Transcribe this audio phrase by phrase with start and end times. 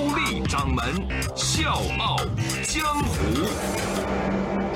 [0.00, 0.82] 高丽掌门
[1.36, 2.16] 笑傲
[2.64, 3.12] 江湖，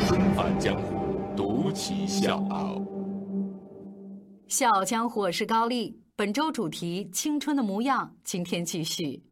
[0.07, 2.77] 重返江湖，独骑笑傲。
[4.47, 5.99] 笑傲江湖，我是高丽。
[6.15, 8.15] 本周主题：青春的模样。
[8.23, 9.23] 今天继续。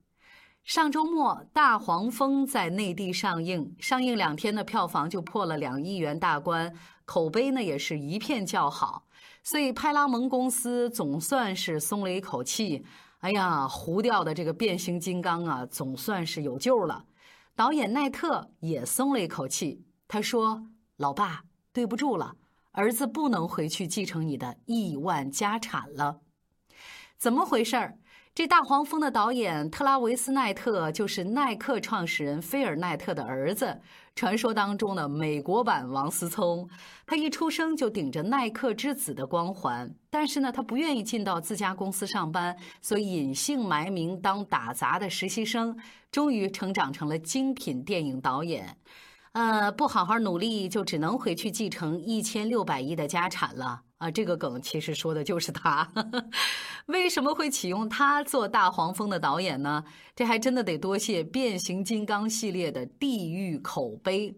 [0.65, 6.73] 上周末，《大黄蜂》在内地上映，上映两天的票房就破了两亿元大关，
[7.05, 9.05] 口碑呢也是一片叫好，
[9.45, 12.83] 所以派拉蒙公司总算是松了一口气。
[13.23, 17.05] 哎呀，糊掉的这个变形金刚啊，总算是有救了。
[17.55, 20.67] 导演奈特也松了一口气，他说
[20.99, 22.35] ：“老爸，对不住了，
[22.73, 26.23] 儿子不能回去继承你的亿万家产了。”
[27.17, 27.97] 怎么回事儿？
[28.35, 33.79] 这大黄蜂的导演特拉维斯·奈特就是耐克创始人菲尔·奈特的儿子，
[34.17, 36.67] 传说当中的美国版王思聪。
[37.05, 45.79] 他一出生就顶着耐克之子的光环，但是呢，他不愿意进到自家公司上班，所以隐姓埋名当打杂的实习生，
[46.11, 48.79] 终于成长成了精品电影导演。
[49.33, 53.81] 呃，不好好努力，就只能回去继承一千六百亿的家产了。
[53.97, 55.91] 啊，这个梗其实说的就是他。
[56.87, 59.83] 为什么会启用他做大黄蜂的导演呢？
[60.15, 64.37] 这还真的得多谢变形金刚系列的地狱口碑。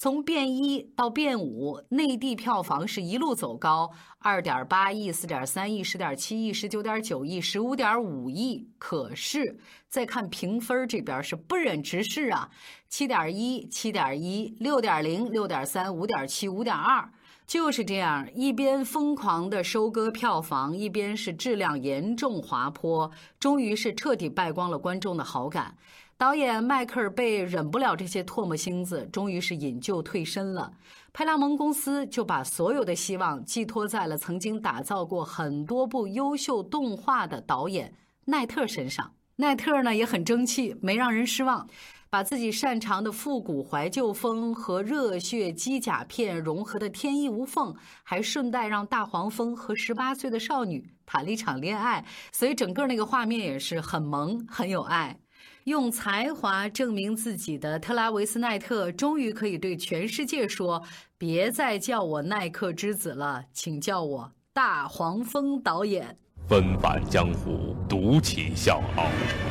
[0.00, 8.68] 从变一到变五，内地票房是一路走高，二点八亿、四点三亿、十点七亿、十九点九亿、十五点五亿。
[8.78, 12.48] 可是再看评分这边是不忍直视啊，
[12.88, 17.10] 七点一、七点一、六点零、六点三、五点七、五点二。
[17.44, 23.10] 就是这样，一边疯狂的收割票房，一边是质量严重滑坡，
[23.40, 25.76] 终于是彻底败光了观众的好感。
[26.18, 30.72] 导演迈克尔贝忍不了这些唾沫星子，终于是引咎退身了。
[31.12, 39.12] 派拉蒙公司就把所有的希望寄托在了曾经打造过很多部优秀动画的导演奈特身上。
[39.36, 41.68] 奈特呢也很争气，没让人失望。
[42.10, 55.20] 把自己擅长的复古怀旧风和热血机甲片融合的天衣无缝，还顺带让大黄蜂和十八岁的少女谈了一场恋爱，所以整个那个画面也是很萌很有爱。
[55.64, 60.82] 用才华证明自己的特拉维斯奈特，终于可以对全世界说：
[61.16, 66.16] 别再叫我耐克之子了，请叫我大黄蜂导演。
[66.48, 69.06] 分返江湖，独起笑傲，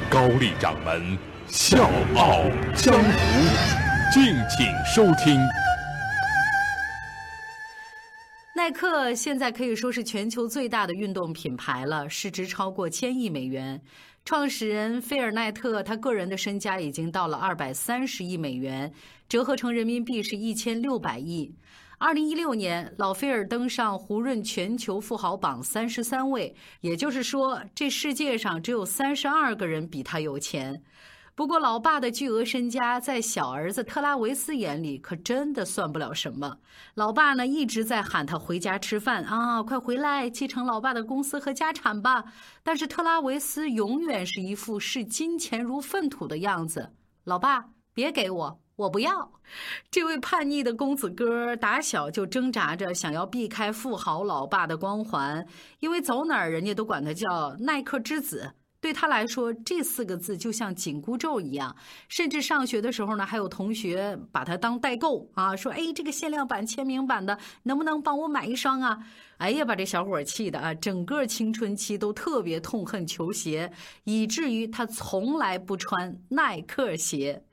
[0.09, 1.17] 高丽掌门。
[1.47, 2.41] 笑傲
[2.75, 3.09] 江湖，
[4.11, 5.39] 敬请收听。
[8.55, 13.79] 耐克现在可以说是全球最大的运动品牌了，市值超过千亿美元。
[14.27, 18.91] 创始人菲尔·奈特，他个人的身家已经到了二百三十亿美元，
[19.29, 21.55] 折合成人民币是一千六百亿。
[21.97, 30.83] 二零一六年，老菲尔登上胡润全球富豪榜三十三位，也就是说，这世界上只有三十二个人比他有钱。
[31.37, 36.57] 不过，老爸的巨额身家在小儿子特拉维斯眼里可真的算不了什么。
[36.95, 42.23] 老爸呢一直在喊他回家吃饭啊，快回来继承老爸的公司和家产吧。
[42.63, 46.93] 但是特拉维斯永远是一副视金钱如粪土的样子。
[47.25, 49.31] 老爸，别给我，我不要。
[49.91, 55.45] 这位叛逆的公子哥打小就挣扎着想要避开富豪老爸的光环，
[55.81, 58.53] 因为走哪儿人家都管他叫耐克之子。
[58.87, 61.75] 对他来说，这四个字就像紧箍咒一样。
[62.07, 68.99] 甚至上学的时候呢，还有同学把它当代购啊，说：“哎，这个限量版签名版的，能不能帮我买一双啊？”
[69.39, 73.73] 哎呀，把这小伙气的啊，整个青春期都特别痛恨球鞋，
[74.05, 77.43] 以至于他从来不穿耐克鞋。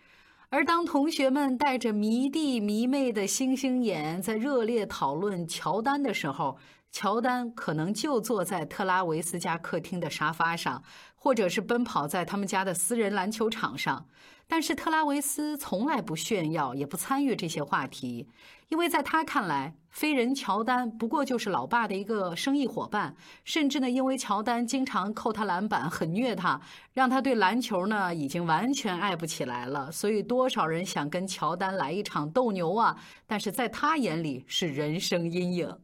[0.51, 6.57] 而当同学们带着迷弟迷妹的星星眼在热烈讨论乔丹的时候，
[6.93, 10.81] 乔丹可能就坐在特拉维斯家客厅的沙发上，
[11.25, 14.07] 或者是奔跑在他们家的私人篮球场上。
[14.47, 18.29] 但是特拉维斯从来不炫耀，也不参与这些话题，
[18.69, 23.17] 因为在他看来，飞人乔丹不过就是老爸的一个生意伙伴。
[23.43, 26.61] 甚至呢，因为乔丹经常扣他篮板，很虐他，
[26.93, 29.91] 让他对篮球呢已经完全爱不起来了。
[29.91, 32.95] 所以多少人想跟乔丹来一场斗牛啊！
[33.27, 35.75] 但是在他眼里是人生阴影。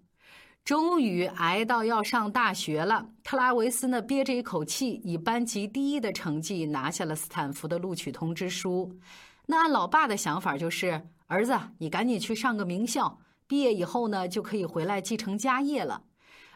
[0.64, 8.96] 终于挨到要上大学了，特拉维斯呢憋着一口气，以班级第一的成绩拿下了斯坦福的录取通知书。
[9.46, 13.18] 那按老爸的想法，就是儿子，你赶紧去上个名校，
[13.48, 16.04] 毕业以后呢，就可以回来继承家业了。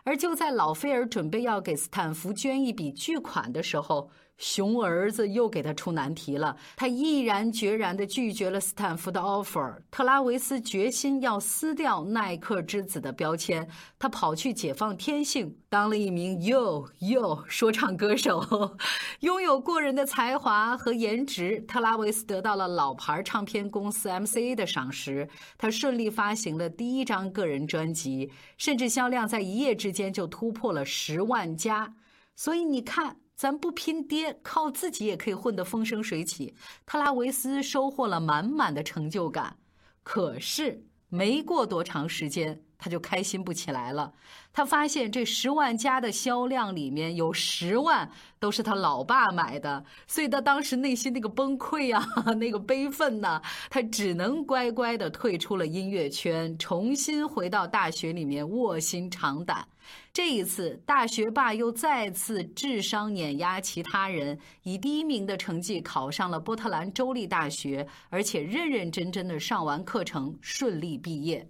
[0.05, 9.77] 而就在老菲尔准备要给斯坦福捐一笔巨款的时候，熊儿子又给他出难题了，他毅然决然地拒绝了斯坦福的 offer。
[9.91, 18.77] 特拉维斯决心要撕掉耐克之子的标签，他跑去解放天性，当了一名 yo yo 说唱歌手。
[19.21, 31.95] 拥有过人的才华和颜值，特拉维斯得到了老牌唱片公司 MCA 的赏识，他顺利发行了第一张个人专辑，甚至销量在一夜之间就突破了十万加。
[32.35, 33.19] 所以你看。
[33.37, 36.55] 咱不拼爹，靠自己也可以混得风生水起。
[36.87, 39.59] 特拉维斯收获了满满的成就感，
[40.03, 44.13] 可是没过多长时间，他就开心不起来了。
[44.53, 52.07] 他发现这十万加的销量里面有十万都是他老爸买的，所以他当时内心那个崩溃啊，
[52.39, 59.67] 那个悲愤呐，他只能乖乖的退出了音乐圈，重新回到大学里面卧薪尝胆。
[60.13, 71.47] 这一次，大学霸又再次智商碾压其他人，以第一名的成绩考上了波特兰州立大学，而且认认真真的上完课程，顺利毕业。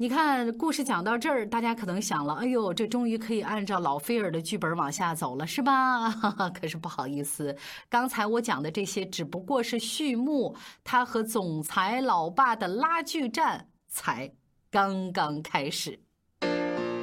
[0.00, 6.08] 你看，故事讲到这儿，大家可能想了：哎呦，这终于可以按照老菲尔的剧本往下走了，是吧？
[6.54, 7.56] 可是不好意思，
[7.88, 10.54] 刚才我讲的这些只不过是序幕，
[10.84, 14.30] 他和总裁老爸的拉锯战才
[14.70, 15.98] 刚刚开始。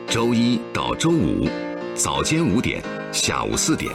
[0.08, 1.50] 周一到周五
[1.96, 2.82] 早间五点，
[3.12, 3.94] 下午四点，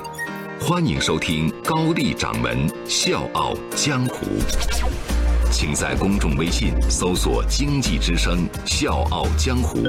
[0.61, 4.27] 欢迎收听高丽掌门笑傲江湖。
[5.53, 9.81] 请在公众微信搜索“经济之声笑傲江湖”，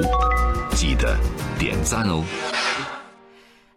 [0.75, 1.15] 记得
[1.59, 2.23] 点赞哦。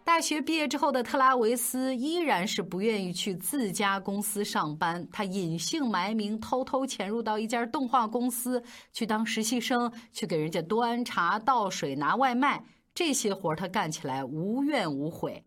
[0.03, 12.63] 大学毕业之后的特拉维斯依然是不愿意去自家公司上班，他隐姓埋名，偷偷潜入到一家动画公司去当实习生，去给人家端茶倒水、拿外卖，
[12.95, 15.43] 这些活他干起来无怨无悔。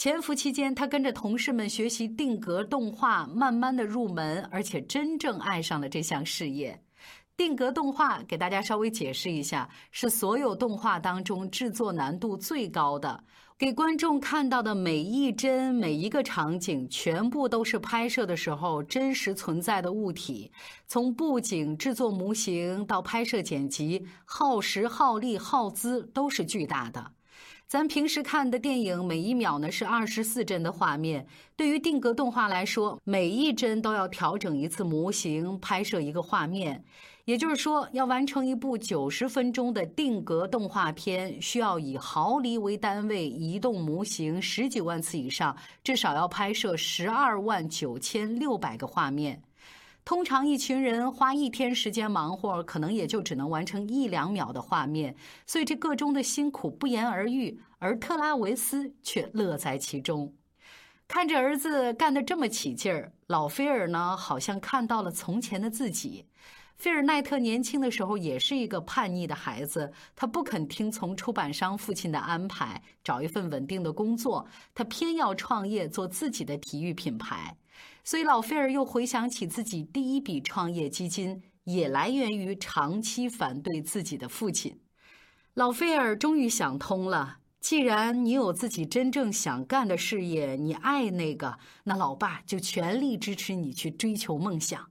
[0.00, 6.82] 潜伏期间，他跟着同事们学习定格动画，慢慢的入门，而且真正爱上了这项事业。
[7.36, 13.22] 定格动画给大家稍微解释一下，是所有动画当中制作难度最高的。
[13.58, 20.50] 给观众看到的每一帧、每一个场景，全部都是拍摄的时候真实存在的物体。
[20.86, 27.12] 从布景、制作模型到拍摄剪辑，耗时、耗力、耗资都是巨大的。
[27.70, 31.24] 咱平时看的电影，每一秒呢是二十四帧的画面。
[31.54, 36.82] 对于定格动画来说，每一帧都要调整一次模型，拍摄一个画面。
[37.26, 49.40] 也就是说，要完成一部九十分钟的定格动画片，需要以毫厘为单位移动模型十几万次以上，至少要拍摄十二万九千六百个画面。
[50.10, 55.14] 通常一群人花一天时间忙活，可能也就只能完成一两秒的画面，
[55.46, 57.60] 所以这个中的辛苦不言而喻。
[57.78, 60.34] 而特拉维斯却乐在其中，
[61.06, 66.26] 看着儿子干得这么起劲儿，老菲尔呢，好像看到了从前的自己。
[66.74, 77.56] 菲尔奈特年轻的时候也是一个叛逆的孩子，他不肯听从出版商父亲的安排，找一份稳定的工作，他偏要创业做自己的体育品牌。
[78.02, 84.80] 所以老菲尔又回想起自己第一笔创业基金，也来源于长期反对自己的父亲。
[85.54, 94.89] 老菲尔终于想通了，既然你有自己真正想干的事业，你爱那个，那老爸就全力支持你去追求梦想。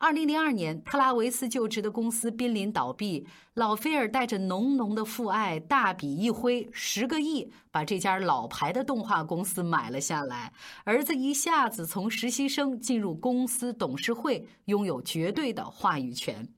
[0.00, 10.52] 二零零二年，特拉维斯就职的公司濒临倒闭，老菲尔带着浓浓的父爱，大笔一挥，十个亿把这家老牌的动画公司买了下来。
[10.84, 16.48] 儿子一下子从实习生进入公司董事会，拥有绝对的话语权。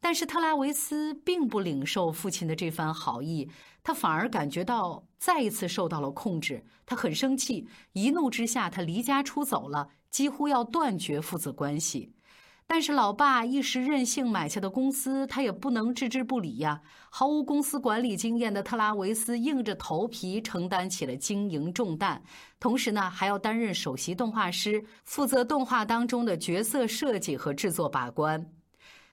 [0.00, 3.48] 但是特拉维斯并不领受父亲的这番好意，
[3.84, 6.64] 他反而感觉到再一次受到了控制。
[6.84, 12.15] 他很生气，一怒之下，他离家出走了，几乎要断绝父子关系。
[12.68, 16.80] 但是老爸一时任性买下的公司，他也不能置之不理呀。
[17.10, 22.20] 毫无公司管理经验的特拉维斯硬着头皮承担起了经营重担，
[22.58, 28.44] 同时呢还要担任首席动画师，负责动画当中的角色设计和制作把关。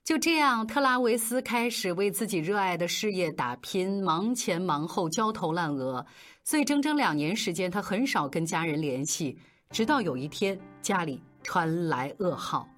[0.02, 6.04] 就这样，特拉维斯开始为自己热爱的事业打拼，忙前忙后，焦头烂额。
[6.42, 9.38] 所以整整两年时间，他很少跟家人联系。
[9.70, 12.68] 直到有一天，家里传来噩耗。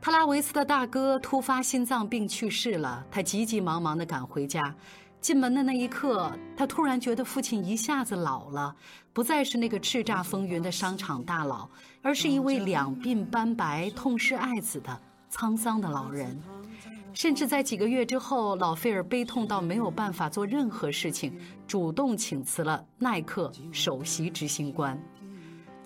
[0.00, 4.74] 特拉维斯的大哥突发心脏病去世了，他急急忙忙地赶回家，
[5.20, 8.74] 进门的那一刻，他突然觉得父亲一下子老了，
[9.12, 11.68] 不再是那个叱咤风云的商场大佬，
[12.02, 15.00] 而是一位两鬓斑白、痛失爱子的
[15.32, 16.40] 沧桑的老人。
[17.12, 21.36] 甚至在几个月之后，老费尔悲痛到没有办法做任何事情，
[21.66, 24.96] 主动请辞了耐克首席执行官。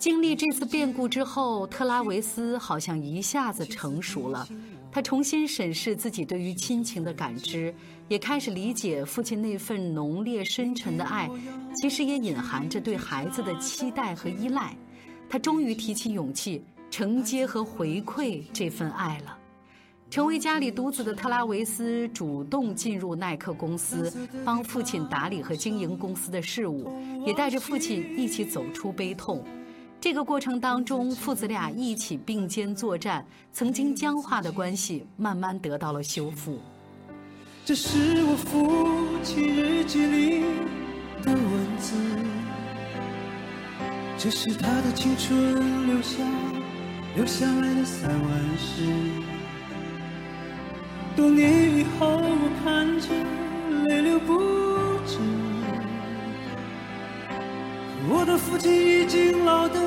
[0.01, 4.47] 经历这次变故之后，特拉维斯好像一下子成熟了。
[4.91, 7.71] 他重新审视自己对于亲情的感知，
[8.07, 11.29] 也开始理解父亲那份浓烈深沉的爱，
[11.75, 14.75] 其实也隐含着对孩子的期待和依赖。
[15.29, 19.37] 他终于提起勇气，承接和回馈这份爱了。
[20.09, 24.11] 成为家里独子的特拉维斯主动进入耐克公司，
[24.43, 26.91] 帮父亲打理和经营公司的事务，
[27.23, 29.45] 也带着父亲一起走出悲痛。
[30.01, 36.57] 这个过程当中，父子俩一起并肩作战，曾经僵化的关系慢慢得到了修复。
[37.63, 40.41] 这是我父亲日记里
[41.21, 41.93] 的文字，
[44.17, 46.17] 这是他的青春留下
[47.15, 48.91] 留下来的散文诗。
[51.15, 53.07] 多年以后，我看着
[53.87, 54.39] 泪流不
[55.05, 55.50] 止。
[58.09, 59.79] 我的父亲已经老得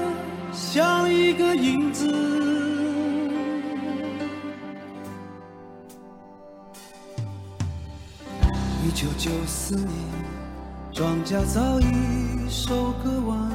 [0.53, 2.07] 像一个影子。
[8.83, 9.89] 一九九四年，
[10.93, 13.51] 庄稼早已收割完，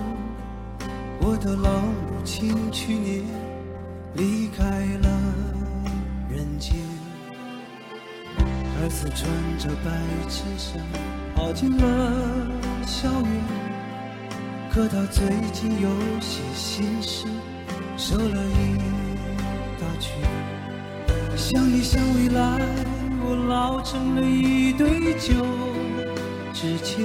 [1.22, 3.24] 我的老母亲去年
[4.16, 4.66] 离开
[5.02, 5.10] 了
[6.30, 6.76] 人间。
[8.82, 9.92] 儿子穿着白
[10.30, 10.82] 衬衫
[11.36, 12.48] 跑进了
[12.86, 13.32] 校园，
[14.72, 15.90] 可他最近有
[16.22, 17.26] 些心事，
[17.98, 18.78] 瘦了一
[19.80, 20.16] 大圈。
[21.36, 22.60] 想一想未来，
[23.26, 25.34] 我老成了一堆旧
[26.54, 27.04] 纸钱。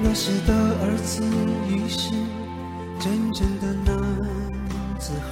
[0.00, 1.22] 那时的儿子
[1.68, 2.12] 已是
[2.98, 3.94] 真正的男
[4.98, 5.30] 子汉，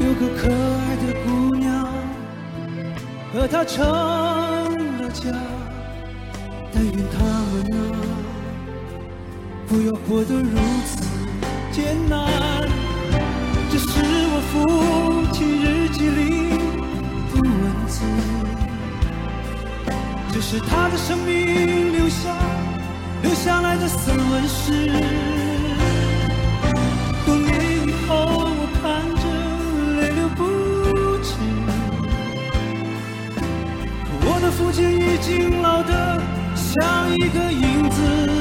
[0.00, 1.68] 有个可爱的姑娘。
[3.34, 5.30] 和他成了家，
[6.72, 7.18] 但愿他
[7.52, 7.54] 们
[7.92, 8.07] 啊，
[9.68, 11.04] 不要活得如此
[11.70, 12.18] 艰难。
[13.70, 13.86] 这是
[14.30, 14.54] 我父
[15.30, 16.20] 亲日记里
[17.28, 17.52] 的文
[17.86, 18.00] 字，
[20.32, 22.34] 这是他的生命留下
[23.22, 24.90] 留下来的散文诗。
[27.26, 27.46] 多年
[27.86, 28.14] 以后，
[28.56, 28.82] 我看
[29.20, 29.24] 着
[30.00, 30.40] 泪流不
[31.22, 31.28] 止，
[34.24, 36.22] 我的父亲已经老得
[36.56, 38.37] 像一个影子。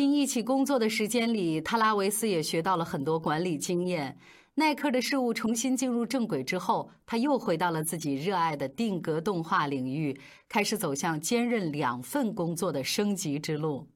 [0.00, 4.16] 亲一起工作的时间里，特拉维斯也学到了很多管理经验。
[4.54, 13.86] 耐克的事务重新进入正轨之后，他又回到了自己热爱的定格动画领域，开始走向兼任两份工作的升级之路。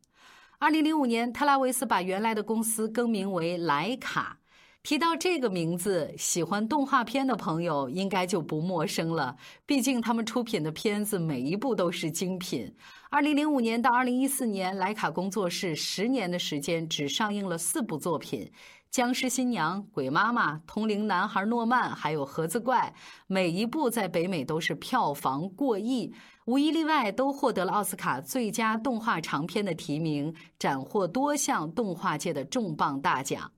[0.59, 4.41] 二零零五年，特拉维斯把原来的公司更名为莱卡。
[4.83, 9.35] 提到这个名字，喜欢动画片的朋友应该就不陌生了。
[9.65, 12.77] 毕竟他们出品的片子每一部都是精品。
[13.15, 18.45] 二零零五年到二零一四年，莱卡工作室十年的时间只上映了四部作品，
[18.91, 22.93] 《僵尸新娘》《鬼妈妈》《通灵男孩诺曼》还有《盒子怪》，
[23.29, 26.13] 每一部在北美都是票房过亿，
[26.47, 33.53] 无一例外都获得了奥斯卡最佳动画长片的提名，斩获多项动画界的重磅大奖。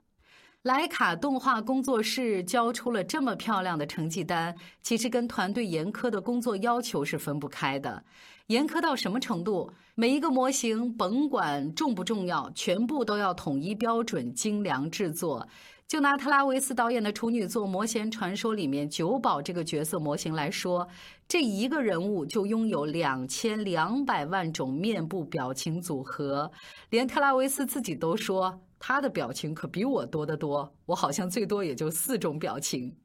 [0.66, 8.02] 莱卡动画工作室交出了这么漂亮的成绩单，其实跟团队严苛的工作要求是分不开的。
[8.48, 9.70] 严苛到什么程度？
[9.94, 15.46] 每一个模型，甭管重不重要，全部都要统一标准、精良制作。
[15.86, 20.88] 就拿特拉维斯导演的处女作《魔仙传说》里面九宝这个角色模型来说，
[21.28, 26.50] 这一个人物就拥有两千两百万种面部表情组合，
[26.90, 28.58] 连特拉维斯自己都说。
[28.78, 32.96] 他的表情可比我多得多，我好像最多也就四种表情。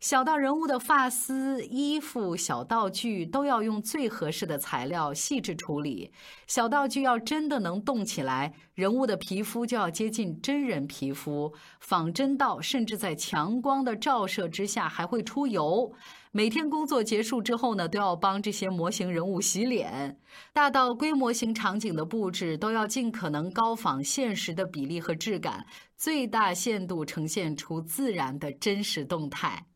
[0.00, 6.12] 小到人物的发丝、衣服、小道具，都要用最合适的材料细致处理。
[6.46, 15.92] 小道具要真的能动起来，人物的皮肤就要接近真人皮肤，仿真到甚至在强光的照射之下还会出油。
[16.30, 20.16] 每天工作结束之后呢，都要帮这些模型人物洗脸。
[20.52, 29.66] 大到规模型场景的布置，都要尽可能高仿现实的比例和质感，最大限度呈现出自然的真实动态。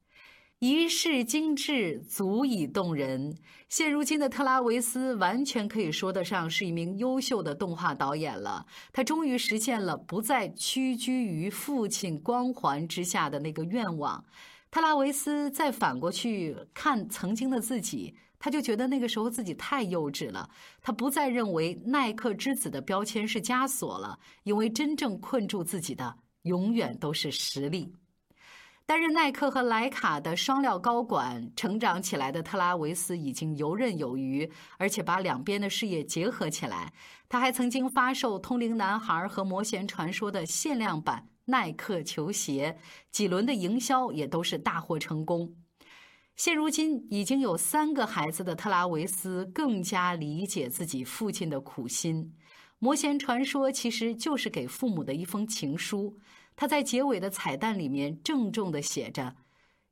[0.64, 3.36] 一世精致，足以动人。
[3.68, 8.64] 现如今的特拉维斯完全可以说得上是一名优秀的动画导演了。
[8.92, 14.24] 他终于实现了不再屈居于父亲光环之下的那个愿望。
[14.70, 20.48] 特拉维斯再反过去看曾经的自己，他就觉得那个时候自己太幼稚了。
[20.80, 27.92] 他不再认为耐克之子的标签是枷锁了，因为真正困住自己的永远都是实力。
[28.84, 36.92] 担任耐克和莱卡的双料高管，成长起来的特拉维斯已经游刃有余，而且把两边的事业结合起来。
[37.28, 42.76] 他还曾经发售《通灵男孩》和《魔弦传说》的限量版耐克球鞋，
[43.10, 45.54] 几轮的营销也都是大获成功。
[46.34, 52.24] 现如今已经有三个孩子的特拉维斯，更加理解自己父亲的苦心。
[52.78, 56.18] 《魔弦传说》其实就是给父母的一封情书。
[56.54, 59.36] 他在结尾的彩蛋里面郑重的写着：“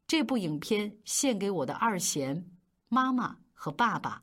[0.06, 2.44] 这部影片献给我的二贤、
[2.88, 4.22] 妈妈和爸爸。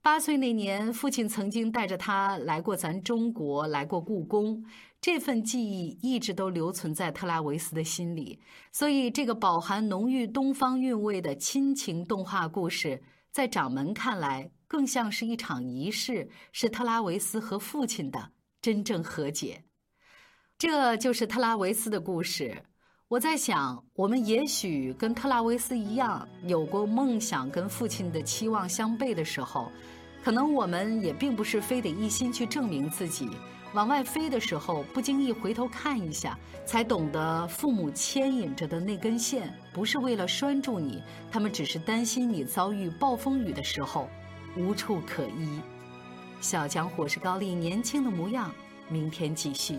[0.00, 4.64] 八岁那年，父亲曾经带着他来过咱中国，来过故宫。
[5.00, 8.40] 这份记忆一直都留存在特拉维斯的心里。
[8.72, 18.30] 所以，这个饱含浓郁东方韵味的亲情动画故事，在掌门看来，更像是一场仪式，是特拉维斯和父亲的
[18.62, 19.64] 真正和解。”
[20.58, 22.60] 这就是特拉维斯的故事。
[23.06, 29.70] 我在想，我们也许跟特拉维斯一样，有过梦想跟父亲的期望相悖的时候，
[30.24, 33.30] 可能我们也并不是非得一心去证明自己。
[33.72, 36.36] 往外飞的时候，不经意回头看一下，
[36.66, 41.00] 才懂得父母牵引着的那根线，不是为了拴住你，
[41.30, 44.08] 他们只是担心你遭遇暴风雨的时候
[44.56, 45.60] 无处可依。
[46.40, 48.52] 小江火是高丽年轻的模样，
[48.88, 49.78] 明天继续。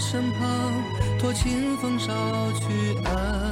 [0.00, 0.72] 身旁，
[1.18, 2.08] 托清风捎
[2.54, 3.49] 去安